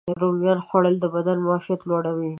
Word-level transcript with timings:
رومیانو 0.21 0.65
خوړل 0.67 0.95
د 0.99 1.05
بدن 1.15 1.37
معافیت 1.45 1.81
لوړوي. 1.89 2.29